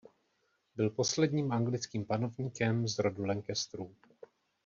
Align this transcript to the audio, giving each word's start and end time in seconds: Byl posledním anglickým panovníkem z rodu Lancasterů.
Byl 0.75 0.89
posledním 0.89 1.51
anglickým 1.51 2.05
panovníkem 2.05 2.87
z 2.87 2.99
rodu 2.99 3.25
Lancasterů. 3.25 3.95